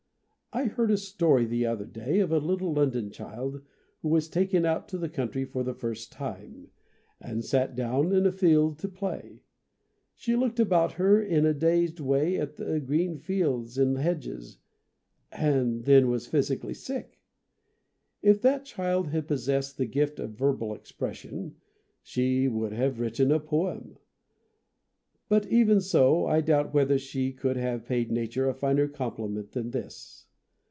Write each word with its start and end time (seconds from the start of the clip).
I 0.53 0.65
heard 0.65 0.91
a 0.91 0.97
story 0.97 1.45
the 1.45 1.65
other 1.65 1.85
day 1.85 2.19
of 2.19 2.29
a 2.29 2.37
little 2.37 2.73
London 2.73 3.09
child 3.09 3.61
who 4.01 4.09
was 4.09 4.27
taken 4.27 4.65
out 4.65 4.89
to 4.89 4.97
the 4.97 5.07
country 5.07 5.45
for 5.45 5.63
the 5.63 5.73
first 5.73 6.11
time, 6.11 6.69
and 7.21 7.41
set 7.45 7.73
down 7.73 8.11
in 8.11 8.25
a 8.25 8.33
field 8.33 8.77
to 8.79 8.89
play. 8.89 9.43
She 10.13 10.35
looked 10.35 10.59
about 10.59 10.91
her 10.95 11.21
in 11.21 11.45
a 11.45 11.53
dazed 11.53 12.01
way 12.01 12.37
at 12.37 12.57
the 12.57 12.81
green 12.81 13.15
fields 13.17 13.77
and 13.77 13.97
hedges, 13.97 14.57
and 15.31 15.85
then 15.85 16.09
was 16.09 16.27
physically 16.27 16.73
sick. 16.73 17.21
If 18.21 18.41
that 18.41 18.65
child 18.65 19.07
had 19.07 19.29
possessed 19.29 19.77
the 19.77 19.85
gift 19.85 20.19
of 20.19 20.31
verbal 20.31 20.73
expression 20.73 21.55
she 22.03 22.49
would 22.49 22.73
have 22.73 22.99
written 22.99 23.31
a 23.31 23.39
poem; 23.39 23.95
but 25.29 25.47
even 25.47 25.79
so 25.79 26.25
I 26.25 26.41
doubt 26.41 26.73
whether 26.73 26.97
she 26.97 27.31
could 27.31 27.55
have 27.55 27.85
paid 27.85 28.11
Nature 28.11 28.49
a 28.49 28.53
finer 28.53 28.89
compliment 28.89 29.53
than 29.53 29.71
this. 29.71 30.27